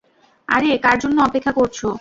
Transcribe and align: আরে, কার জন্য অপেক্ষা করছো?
আরে, 0.47 0.69
কার 0.77 0.97
জন্য 0.99 1.17
অপেক্ষা 1.21 1.51
করছো? 1.51 1.87